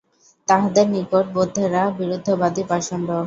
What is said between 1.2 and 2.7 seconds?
বৌদ্ধেরা বিরুদ্ধবাদী